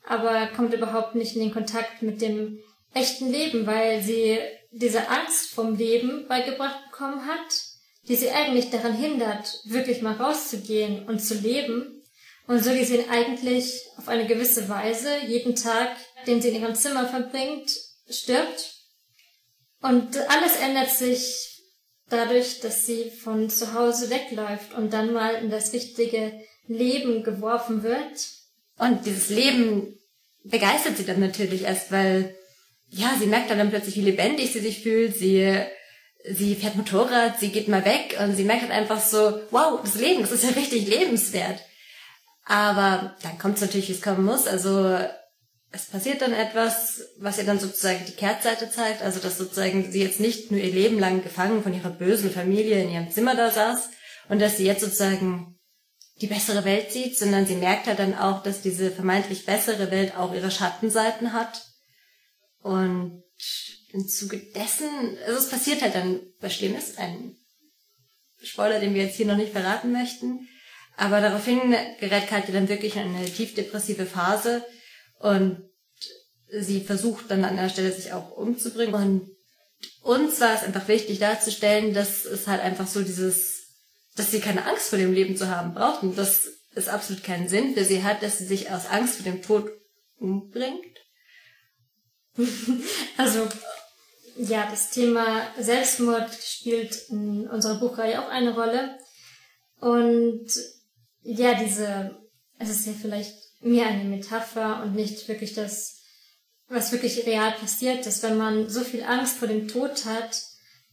aber 0.06 0.48
kommt 0.48 0.74
überhaupt 0.74 1.16
nicht 1.16 1.36
in 1.36 1.42
den 1.42 1.54
Kontakt 1.54 2.02
mit 2.02 2.22
dem 2.22 2.60
echten 2.94 3.32
Leben, 3.32 3.68
weil 3.68 4.02
sie 4.02 4.40
diese 4.72 5.08
Angst 5.10 5.52
vom 5.52 5.76
Leben 5.76 6.28
beigebracht 6.28 6.90
bekommen 6.90 7.26
hat 7.26 7.68
die 8.08 8.16
sie 8.16 8.30
eigentlich 8.30 8.70
daran 8.70 8.94
hindert, 8.94 9.62
wirklich 9.66 10.02
mal 10.02 10.14
rauszugehen 10.14 11.06
und 11.08 11.20
zu 11.20 11.36
leben. 11.36 11.94
Und 12.48 12.64
so 12.64 12.72
gesehen 12.72 13.10
eigentlich 13.10 13.84
auf 13.98 14.08
eine 14.08 14.26
gewisse 14.26 14.70
Weise 14.70 15.10
jeden 15.28 15.56
Tag, 15.56 15.90
den 16.26 16.42
sie 16.42 16.50
in 16.50 16.62
ihrem 16.62 16.76
Zimmer 16.76 17.06
verbringt, 17.06 17.70
stirbt. 18.10 18.76
Und 19.82 20.18
alles 20.30 20.56
ändert 20.56 20.90
sich 20.90 21.62
dadurch, 22.10 22.62
dass 22.62 22.86
sie 22.86 23.12
von 23.12 23.50
zu 23.50 23.74
Hause 23.74 24.10
wegläuft 24.10 24.74
und 24.74 24.94
dann 24.94 25.12
mal 25.12 25.36
in 25.36 25.50
das 25.50 25.74
richtige 25.74 26.32
Leben 26.68 27.24
geworfen 27.24 27.84
wird. 27.84 28.30
Und 28.78 29.06
dieses 29.06 29.30
Leben 29.30 30.00
begeistert 30.46 30.96
sie 30.96 31.06
dann 31.06 31.20
natürlich 31.20 31.64
erst, 31.64 31.92
weil, 31.92 32.34
ja, 32.90 33.16
sie 33.20 33.28
merkt 33.28 33.50
dann 33.50 33.70
plötzlich, 33.70 33.96
wie 33.98 34.02
lebendig 34.02 34.54
sie 34.54 34.60
sich 34.60 34.82
fühlt. 34.82 35.16
Sie 35.16 35.66
sie 36.30 36.56
fährt 36.56 36.76
Motorrad, 36.76 37.40
sie 37.40 37.50
geht 37.50 37.68
mal 37.68 37.86
weg 37.86 38.18
und 38.22 38.36
sie 38.36 38.44
merkt 38.44 38.64
halt 38.64 38.72
einfach 38.72 39.00
so, 39.00 39.40
wow, 39.52 39.80
das 39.82 39.96
Leben, 39.96 40.22
das 40.22 40.32
ist 40.32 40.44
ja 40.44 40.50
richtig 40.50 40.88
lebenswert. 40.88 41.62
Aber 42.46 43.16
dann 43.24 43.38
kommt 43.38 43.56
es 43.56 43.62
natürlich, 43.62 43.90
wie 43.90 43.94
es 43.94 44.02
kommen 44.02 44.26
muss. 44.26 44.48
Also 44.48 44.98
es 45.72 45.86
passiert 45.86 46.22
dann 46.22 46.34
etwas, 46.34 47.02
was 47.20 47.38
ihr 47.38 47.44
dann 47.44 47.60
sozusagen 47.60 48.06
die 48.08 48.14
Kehrtseite 48.14 48.70
zeigt. 48.70 49.02
Also 49.02 49.20
dass 49.20 49.38
sozusagen 49.38 49.92
sie 49.92 50.02
jetzt 50.02 50.20
nicht 50.20 50.52
nur 50.52 50.60
ihr 50.60 50.72
Leben 50.72 51.00
lang 51.00 51.24
gefangen 51.24 51.62
von 51.62 51.74
ihrer 51.74 51.90
bösen 51.90 52.32
Familie 52.32 52.82
in 52.82 52.92
ihrem 52.92 53.12
Zimmer 53.12 53.36
da 53.36 53.52
saß 53.52 53.90
und 54.30 54.42
dass 54.42 54.58
sie 54.58 54.66
jetzt 54.66 54.82
sozusagen 54.82 55.60
die 56.22 56.28
bessere 56.28 56.66
Welt 56.66 56.92
sieht, 56.92 57.18
sondern 57.18 57.46
sie 57.46 57.56
merkt 57.56 57.86
halt 57.86 58.00
dann 58.00 58.18
auch, 58.18 58.42
dass 58.42 58.62
diese 58.62 58.92
vermeintlich 58.92 59.46
bessere 59.46 59.92
Welt 59.92 60.16
auch 60.18 60.34
ihre 60.34 60.50
Schattenseiten 60.50 61.34
hat. 61.34 61.62
Und 62.68 63.24
im 63.94 64.08
Zuge 64.10 64.40
dessen, 64.54 65.18
also 65.26 65.40
es 65.40 65.50
passiert 65.50 65.82
halt 65.82 65.96
dann 65.96 66.20
was 66.42 66.54
Schlimmes, 66.54 66.98
ein 66.98 67.38
Spoiler, 68.44 68.82
den 68.82 68.94
wir 68.94 69.04
jetzt 69.04 69.16
hier 69.16 69.26
noch 69.26 69.38
nicht 69.38 69.54
verraten 69.54 69.94
möchten. 69.94 70.50
Aber 70.98 71.22
daraufhin 71.22 71.74
gerät 72.02 72.28
Katja 72.28 72.54
dann 72.54 72.68
wirklich 72.68 72.98
in 72.98 73.16
eine 73.16 73.32
tief 73.32 73.56
depressive 73.56 74.06
Phase 74.06 74.66
und 75.20 75.64
sie 76.50 76.82
versucht 76.82 77.32
dann 77.32 77.46
an 77.46 77.56
der 77.56 77.70
Stelle 77.70 77.94
sich 77.94 78.12
auch 78.12 78.32
umzubringen. 78.32 78.94
Und 78.94 79.32
uns 80.02 80.42
war 80.42 80.54
es 80.54 80.64
einfach 80.64 80.90
wichtig 80.90 81.20
darzustellen, 81.20 81.94
dass 81.94 82.26
es 82.26 82.48
halt 82.48 82.62
einfach 82.62 82.88
so 82.88 83.02
dieses, 83.02 83.78
dass 84.18 84.32
sie 84.32 84.42
keine 84.42 84.66
Angst 84.66 84.90
vor 84.90 85.00
dem 85.00 85.14
Leben 85.14 85.38
zu 85.38 85.48
haben 85.48 85.74
braucht 85.74 86.04
und 86.04 86.18
dass 86.18 86.50
es 86.76 86.90
absolut 86.90 87.24
keinen 87.24 87.48
Sinn 87.48 87.76
für 87.76 87.86
sie 87.86 88.04
hat, 88.04 88.24
dass 88.24 88.40
sie 88.40 88.46
sich 88.46 88.72
aus 88.72 88.88
Angst 88.88 89.16
vor 89.16 89.24
dem 89.24 89.42
Tod 89.42 89.72
umbringt. 90.18 90.98
also 93.18 93.48
ja, 94.38 94.68
das 94.70 94.92
Thema 94.92 95.48
Selbstmord 95.60 96.30
spielt 96.34 97.10
in 97.10 97.48
unserer 97.48 97.80
Buchreihe 97.80 98.22
auch 98.22 98.30
eine 98.30 98.54
Rolle. 98.54 98.98
Und 99.80 100.48
ja, 101.24 101.56
diese, 101.56 102.18
es 102.60 102.70
ist 102.70 102.88
ja 102.88 102.94
vielleicht 103.00 103.36
mehr 103.62 103.88
eine 103.88 104.04
Metapher 104.04 104.84
und 104.84 104.96
nicht 104.96 105.28
wirklich 105.28 105.54
das, 105.54 106.02
was 106.68 106.92
wirklich 106.92 107.26
real 107.26 107.52
passiert, 107.54 108.06
dass 108.06 108.22
wenn 108.24 108.38
man 108.38 108.70
so 108.70 108.82
viel 108.84 109.04
Angst 109.04 109.38
vor 109.38 109.48
dem 109.48 109.68
Tod 109.68 110.06
hat, 110.06 110.42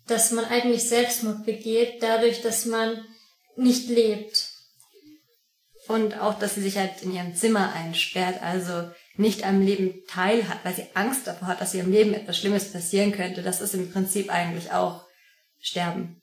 dass 0.06 0.32
man 0.32 0.44
eigentlich 0.44 0.88
Selbstmord 0.88 1.44
begeht, 1.44 2.02
dadurch, 2.02 2.42
dass 2.42 2.66
man 2.66 3.04
nicht 3.56 3.88
lebt. 3.88 4.50
Und 5.86 6.18
auch, 6.18 6.38
dass 6.38 6.54
sie 6.54 6.62
sich 6.62 6.78
halt 6.78 7.02
in 7.02 7.12
ihrem 7.12 7.34
Zimmer 7.34 7.72
einsperrt, 7.74 8.42
also 8.42 8.90
nicht 9.16 9.44
am 9.44 9.60
Leben 9.60 10.02
teilhat, 10.08 10.64
weil 10.64 10.74
sie 10.74 10.86
Angst 10.94 11.26
davor 11.26 11.48
hat, 11.48 11.60
dass 11.60 11.74
ihrem 11.74 11.92
Leben 11.92 12.14
etwas 12.14 12.38
Schlimmes 12.38 12.72
passieren 12.72 13.12
könnte, 13.12 13.42
das 13.42 13.60
ist 13.60 13.74
im 13.74 13.90
Prinzip 13.90 14.30
eigentlich 14.30 14.72
auch 14.72 15.04
Sterben. 15.60 16.20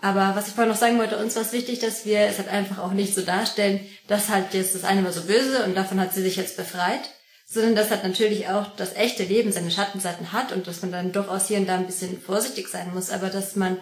Aber 0.00 0.34
was 0.34 0.48
ich 0.48 0.54
vorhin 0.54 0.72
noch 0.72 0.78
sagen 0.78 0.98
wollte, 0.98 1.16
uns 1.16 1.36
war 1.36 1.42
es 1.42 1.52
wichtig, 1.52 1.78
dass 1.78 2.04
wir 2.04 2.20
es 2.20 2.38
halt 2.38 2.48
einfach 2.48 2.78
auch 2.78 2.92
nicht 2.92 3.14
so 3.14 3.22
darstellen, 3.22 3.80
dass 4.08 4.28
halt 4.28 4.52
jetzt 4.52 4.74
das 4.74 4.84
eine 4.84 5.04
war 5.04 5.12
so 5.12 5.22
böse 5.22 5.64
und 5.64 5.76
davon 5.76 6.00
hat 6.00 6.12
sie 6.12 6.22
sich 6.22 6.36
jetzt 6.36 6.56
befreit, 6.56 7.02
sondern 7.46 7.76
dass 7.76 7.90
halt 7.90 8.02
natürlich 8.02 8.48
auch 8.48 8.74
das 8.76 8.96
echte 8.96 9.22
Leben 9.22 9.52
seine 9.52 9.70
Schattenseiten 9.70 10.32
hat 10.32 10.52
und 10.52 10.66
dass 10.66 10.82
man 10.82 10.90
dann 10.90 11.12
durchaus 11.12 11.48
hier 11.48 11.58
und 11.58 11.66
da 11.66 11.76
ein 11.76 11.86
bisschen 11.86 12.20
vorsichtig 12.20 12.68
sein 12.68 12.92
muss, 12.92 13.10
aber 13.10 13.30
dass 13.30 13.54
man, 13.54 13.78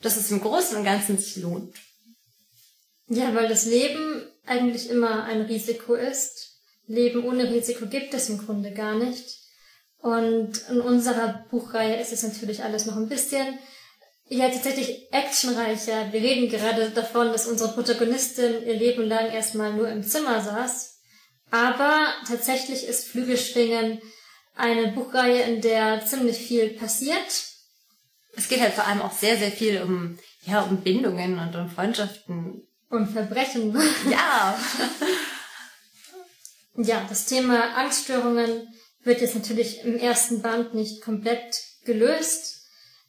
dass 0.00 0.16
es 0.16 0.30
im 0.30 0.40
Großen 0.40 0.76
und 0.76 0.84
Ganzen 0.84 1.18
sich 1.18 1.36
lohnt. 1.42 1.74
Ja, 3.08 3.34
weil 3.34 3.48
das 3.48 3.66
Leben 3.66 4.26
eigentlich 4.46 4.88
immer 4.88 5.24
ein 5.24 5.42
Risiko 5.42 5.94
ist 5.94 6.53
Leben 6.86 7.24
ohne 7.24 7.50
Risiko 7.50 7.86
gibt 7.86 8.14
es 8.14 8.28
im 8.28 8.44
Grunde 8.44 8.72
gar 8.72 8.94
nicht. 8.94 9.40
Und 9.98 10.68
in 10.68 10.80
unserer 10.80 11.46
Buchreihe 11.50 12.00
ist 12.00 12.12
es 12.12 12.22
natürlich 12.22 12.62
alles 12.62 12.84
noch 12.84 12.96
ein 12.96 13.08
bisschen 13.08 13.58
ja 14.28 14.48
tatsächlich 14.48 15.12
actionreicher. 15.12 16.12
Wir 16.12 16.20
reden 16.20 16.48
gerade 16.48 16.90
davon, 16.90 17.28
dass 17.28 17.46
unsere 17.46 17.72
Protagonistin 17.72 18.66
ihr 18.66 18.74
Leben 18.74 19.04
lang 19.06 19.30
erstmal 19.30 19.72
nur 19.72 19.88
im 19.88 20.02
Zimmer 20.02 20.40
saß. 20.42 21.00
Aber 21.50 22.08
tatsächlich 22.26 22.86
ist 22.86 23.06
Flügelschwingen 23.08 24.00
eine 24.56 24.92
Buchreihe, 24.92 25.42
in 25.42 25.60
der 25.60 26.04
ziemlich 26.04 26.38
viel 26.38 26.70
passiert. 26.70 27.48
Es 28.36 28.48
geht 28.48 28.60
halt 28.60 28.74
vor 28.74 28.86
allem 28.86 29.02
auch 29.02 29.12
sehr, 29.12 29.36
sehr 29.36 29.52
viel 29.52 29.82
um, 29.82 30.18
ja, 30.46 30.62
um 30.62 30.78
Bindungen 30.78 31.38
und 31.38 31.54
um 31.54 31.70
Freundschaften. 31.70 32.66
Und 32.90 33.08
Verbrechen. 33.08 33.76
Ja. 34.10 34.58
Ja, 36.76 37.06
das 37.08 37.26
Thema 37.26 37.76
Angststörungen 37.76 38.68
wird 39.04 39.20
jetzt 39.20 39.36
natürlich 39.36 39.84
im 39.84 39.96
ersten 39.96 40.42
Band 40.42 40.74
nicht 40.74 41.02
komplett 41.02 41.62
gelöst. 41.84 42.62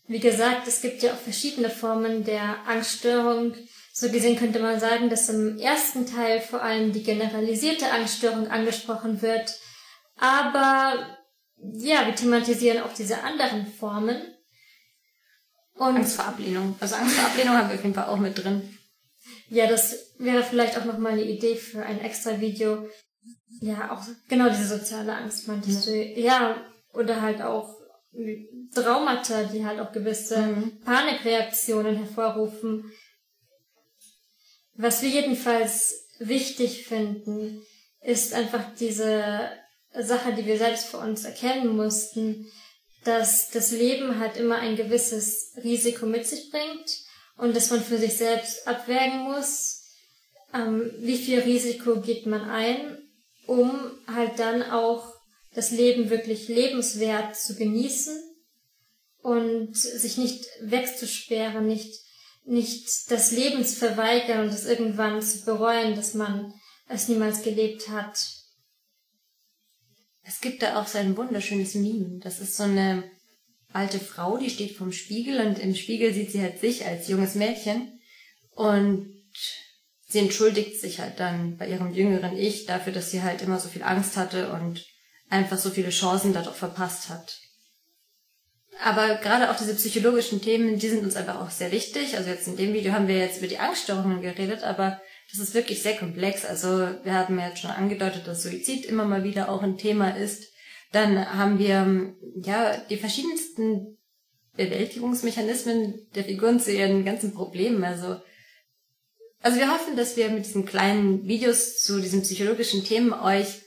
Wie 0.07 0.19
gesagt, 0.19 0.67
es 0.67 0.81
gibt 0.81 1.01
ja 1.01 1.13
auch 1.13 1.17
verschiedene 1.17 1.69
Formen 1.69 2.24
der 2.24 2.67
Angststörung. 2.67 3.55
So 3.91 4.10
gesehen 4.12 4.38
könnte 4.38 4.60
man 4.60 4.79
sagen, 4.79 5.10
dass 5.10 5.29
im 5.29 5.57
ersten 5.57 6.05
Teil 6.05 6.41
vor 6.41 6.62
allem 6.62 6.91
die 6.91 7.01
generalisierte 7.01 7.91
Angststörung 7.91 8.48
angesprochen 8.48 9.22
wird. 9.22 9.51
Aber 10.17 11.17
ja, 11.57 12.05
wir 12.05 12.15
thematisieren 12.15 12.84
auch 12.84 12.93
diese 12.93 13.24
anderen 13.24 13.65
Formen. 13.65 14.22
Und 15.74 15.95
Angst 15.95 16.17
vor 16.17 16.25
Ablehnung. 16.25 16.75
Also 16.79 16.95
Angst 16.95 17.15
vor 17.15 17.25
Ablehnung 17.25 17.57
haben 17.57 17.69
wir 17.69 17.75
auf 17.75 17.84
jeden 17.84 17.95
Fall 17.95 18.07
auch 18.07 18.17
mit 18.17 18.38
drin. 18.38 18.77
Ja, 19.50 19.67
das 19.67 20.13
wäre 20.19 20.43
vielleicht 20.43 20.77
auch 20.77 20.86
nochmal 20.86 21.13
eine 21.13 21.24
Idee 21.24 21.55
für 21.55 21.84
ein 21.84 22.00
extra 22.00 22.39
Video, 22.39 22.88
ja, 23.62 23.91
auch 23.91 24.03
genau 24.27 24.50
diese 24.50 24.77
soziale 24.77 25.15
Angst 25.15 25.48
meintest 25.48 25.88
ja. 25.88 25.91
du. 25.91 26.20
Ja, 26.20 26.65
oder 26.94 27.22
halt 27.22 27.41
auch 27.41 27.74
Traumata, 28.74 29.44
die 29.44 29.65
halt 29.65 29.79
auch 29.79 29.91
gewisse 29.91 30.38
mhm. 30.38 30.79
Panikreaktionen 30.82 31.96
hervorrufen. 31.98 32.91
Was 34.74 35.01
wir 35.01 35.10
jedenfalls 35.10 36.08
wichtig 36.20 36.86
finden, 36.86 37.62
ist 38.01 38.34
einfach 38.34 38.75
diese 38.77 39.50
Sache, 39.94 40.34
die 40.34 40.46
wir 40.46 40.58
selbst 40.58 40.88
für 40.88 40.98
uns 40.98 41.24
erkennen 41.24 41.75
mussten, 41.75 42.48
dass 43.03 43.50
das 43.51 43.72
Leben 43.72 44.20
halt 44.20 44.38
immer 44.38 44.58
ein 44.58 44.75
gewisses 44.75 45.53
Risiko 45.63 46.05
mit 46.05 46.25
sich 46.25 46.50
bringt 46.51 47.00
und 47.38 47.55
dass 47.55 47.70
man 47.70 47.82
für 47.82 47.98
sich 47.98 48.17
selbst 48.17 48.67
abwägen 48.67 49.20
muss, 49.20 49.84
ähm, 50.53 50.91
wie 51.00 51.17
viel 51.17 51.39
Risiko 51.39 52.01
geht 52.01 52.25
man 52.25 52.50
ein 52.50 53.04
um 53.47 53.71
halt 54.07 54.39
dann 54.39 54.63
auch 54.63 55.13
das 55.53 55.71
Leben 55.71 56.09
wirklich 56.09 56.47
lebenswert 56.47 57.35
zu 57.35 57.55
genießen 57.55 58.15
und 59.21 59.75
sich 59.75 60.17
nicht 60.17 60.45
wegzusperren, 60.61 61.65
nicht, 61.65 62.01
nicht 62.45 63.09
das 63.09 63.31
Leben 63.31 63.65
zu 63.65 63.75
verweigern 63.75 64.41
und 64.41 64.53
es 64.53 64.65
irgendwann 64.65 65.21
zu 65.21 65.45
bereuen, 65.45 65.95
dass 65.95 66.13
man 66.13 66.53
es 66.87 67.07
niemals 67.07 67.41
gelebt 67.41 67.89
hat. 67.89 68.19
Es 70.23 70.41
gibt 70.41 70.61
da 70.61 70.79
auch 70.79 70.87
so 70.87 70.97
ein 70.97 71.17
wunderschönes 71.17 71.75
Meme. 71.75 72.19
Das 72.19 72.39
ist 72.39 72.57
so 72.57 72.63
eine 72.63 73.03
alte 73.71 73.99
Frau, 73.99 74.37
die 74.37 74.49
steht 74.49 74.75
vorm 74.75 74.91
Spiegel 74.91 75.45
und 75.45 75.59
im 75.59 75.75
Spiegel 75.75 76.13
sieht 76.13 76.31
sie 76.31 76.41
halt 76.41 76.59
sich 76.59 76.85
als 76.85 77.07
junges 77.07 77.35
Mädchen 77.35 77.99
und 78.51 79.13
sie 80.15 80.22
entschuldigt 80.22 80.79
sich 80.79 81.01
halt 81.01 81.19
dann 81.19 81.57
bei 81.57 81.67
ihrem 81.67 81.93
jüngeren 81.93 82.38
Ich 82.38 82.65
dafür, 82.65 82.93
dass 82.93 83.12
sie 83.12 83.22
halt 83.22 83.41
immer 83.41 83.60
so 83.60 83.67
viel 83.67 83.84
Angst 83.84 84.15
hatte 84.15 84.53
und 84.53 84.81
einfach 85.29 85.57
so 85.57 85.69
viele 85.69 85.89
Chancen 85.89 86.31
dadurch 86.31 86.55
verpasst 86.55 87.10
hat. 87.10 87.38
Aber 88.81 89.15
gerade 89.15 89.51
auch 89.51 89.57
diese 89.57 89.75
psychologischen 89.75 90.41
Themen, 90.41 90.79
die 90.79 90.88
sind 90.88 91.03
uns 91.03 91.17
einfach 91.17 91.41
auch 91.41 91.50
sehr 91.50 91.74
wichtig. 91.74 92.15
Also 92.15 92.29
jetzt 92.29 92.48
in 92.48 92.55
dem 92.55 92.74
Video 92.74 92.93
haben 92.93 93.10
wir 93.10 93.17
jetzt 93.17 93.39
über 93.39 93.48
die 93.48 93.60
Angststörungen 93.60 94.22
geredet, 94.22 94.63
aber 94.63 95.01
das 95.29 95.41
ist 95.41 95.53
wirklich 95.53 95.84
sehr 95.84 95.98
komplex. 95.98 96.45
Also 96.45 96.69
wir 97.03 97.13
haben 97.13 97.38
ja 97.38 97.50
jetzt 97.50 97.60
schon 97.60 97.72
angedeutet, 97.72 98.25
dass 98.25 98.43
Suizid 98.43 98.86
immer 98.86 99.03
mal 99.03 99.25
wieder 99.25 99.50
auch 99.50 99.63
ein 99.63 99.77
Thema 99.77 100.15
ist. 100.15 100.45
Dann 100.93 101.38
haben 101.38 101.60
wir 101.60 102.15
ja 102.41 102.77
die 102.89 102.98
verschiedensten 102.98 103.98
Bewältigungsmechanismen 104.55 106.07
der 106.15 106.24
Figuren 106.24 106.62
zu 106.62 106.72
ihren 106.72 107.03
ganzen 107.03 107.34
Problemen. 107.34 107.84
Also, 107.84 108.22
also 109.45 109.59
wir 109.59 109.71
hoffen, 109.71 109.95
dass 109.95 110.17
wir 110.17 110.29
mit 110.29 110.47
diesen 110.47 110.65
kleinen 110.65 111.27
Videos 111.27 111.79
zu 111.83 112.01
diesen 112.01 112.23
psychologischen 112.23 112.83
Themen 112.83 113.13
euch 113.13 113.61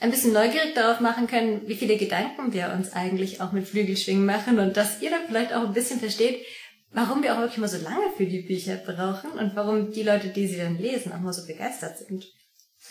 ein 0.00 0.10
bisschen 0.10 0.32
neugierig 0.32 0.74
darauf 0.74 1.00
machen 1.00 1.26
können, 1.26 1.68
wie 1.68 1.74
viele 1.74 1.98
Gedanken 1.98 2.54
wir 2.54 2.72
uns 2.72 2.94
eigentlich 2.94 3.42
auch 3.42 3.52
mit 3.52 3.68
Flügelschwingen 3.68 4.24
machen 4.24 4.58
und 4.58 4.78
dass 4.78 5.02
ihr 5.02 5.10
dann 5.10 5.26
vielleicht 5.26 5.52
auch 5.52 5.66
ein 5.66 5.74
bisschen 5.74 6.00
versteht, 6.00 6.46
warum 6.92 7.22
wir 7.22 7.34
auch 7.34 7.40
wirklich 7.40 7.58
immer 7.58 7.68
so 7.68 7.76
lange 7.76 8.10
für 8.16 8.24
die 8.24 8.40
Bücher 8.40 8.76
brauchen 8.76 9.32
und 9.32 9.54
warum 9.54 9.92
die 9.92 10.02
Leute, 10.02 10.28
die 10.28 10.46
sie 10.46 10.56
dann 10.56 10.78
lesen, 10.78 11.12
auch 11.12 11.20
mal 11.20 11.34
so 11.34 11.46
begeistert 11.46 11.98
sind. 11.98 12.24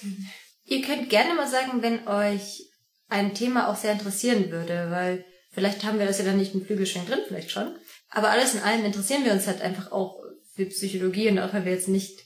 Mhm. 0.04 0.28
Ihr 0.66 0.84
könnt 0.84 1.10
gerne 1.10 1.34
mal 1.34 1.48
sagen, 1.48 1.82
wenn 1.82 2.08
euch 2.08 2.70
ein 3.08 3.34
Thema 3.34 3.68
auch 3.68 3.76
sehr 3.76 3.94
interessieren 3.94 4.52
würde, 4.52 4.92
weil 4.92 5.26
vielleicht 5.52 5.84
haben 5.84 5.98
wir 5.98 6.06
das 6.06 6.20
ja 6.20 6.26
dann 6.26 6.38
nicht 6.38 6.54
im 6.54 6.64
Flügelschwingen 6.64 7.10
drin, 7.10 7.22
vielleicht 7.28 7.50
schon. 7.50 7.76
Aber 8.12 8.30
alles 8.30 8.54
in 8.54 8.62
allem 8.62 8.86
interessieren 8.86 9.26
wir 9.26 9.32
uns 9.32 9.48
halt 9.48 9.64
einfach 9.64 9.92
auch 9.92 10.20
für 10.60 10.66
Psychologie 10.66 11.30
und 11.30 11.40
auch 11.40 11.54
wenn 11.54 11.66
wir 11.66 11.72
jetzt 11.72 11.88
nicht, 11.88 12.20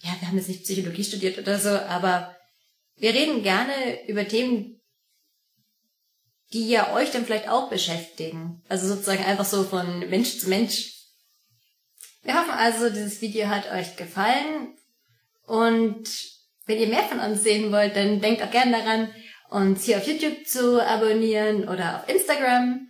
ja, 0.00 0.10
wir 0.18 0.28
haben 0.28 0.36
jetzt 0.36 0.48
nicht 0.48 0.64
Psychologie 0.64 1.04
studiert 1.04 1.38
oder 1.38 1.58
so, 1.58 1.70
aber 1.70 2.36
wir 2.96 3.14
reden 3.14 3.42
gerne 3.42 4.06
über 4.08 4.26
Themen, 4.26 4.80
die 6.52 6.68
ja 6.68 6.94
euch 6.94 7.10
dann 7.10 7.24
vielleicht 7.24 7.48
auch 7.48 7.70
beschäftigen. 7.70 8.62
Also 8.68 8.88
sozusagen 8.88 9.24
einfach 9.24 9.44
so 9.44 9.64
von 9.64 10.00
Mensch 10.10 10.38
zu 10.38 10.48
Mensch. 10.48 10.92
Wir 12.22 12.34
hoffen 12.34 12.52
also, 12.52 12.88
dieses 12.88 13.20
Video 13.20 13.48
hat 13.48 13.70
euch 13.70 13.96
gefallen 13.96 14.76
und 15.46 16.08
wenn 16.66 16.78
ihr 16.78 16.88
mehr 16.88 17.04
von 17.04 17.20
uns 17.20 17.42
sehen 17.42 17.70
wollt, 17.70 17.94
dann 17.94 18.20
denkt 18.20 18.42
auch 18.42 18.50
gerne 18.50 18.72
daran, 18.72 19.14
uns 19.50 19.84
hier 19.84 19.98
auf 19.98 20.06
YouTube 20.06 20.46
zu 20.46 20.84
abonnieren 20.84 21.68
oder 21.68 22.00
auf 22.00 22.08
Instagram. 22.08 22.88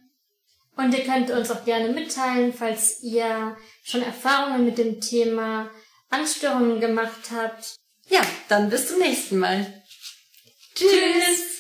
Und 0.77 0.95
ihr 0.97 1.05
könnt 1.05 1.31
uns 1.31 1.51
auch 1.51 1.65
gerne 1.65 1.93
mitteilen, 1.93 2.53
falls 2.53 3.03
ihr 3.03 3.57
schon 3.85 4.03
Erfahrungen 4.03 4.65
mit 4.65 4.79
dem 4.79 5.01
Thema 5.01 5.71
Anstörungen 6.11 6.81
gemacht 6.81 7.31
habt. 7.31 7.77
Ja, 8.09 8.23
dann 8.49 8.71
bis 8.71 8.89
zum 8.89 8.99
nächsten 8.99 9.39
Mal. 9.39 9.83
Tschüss. 10.75 11.54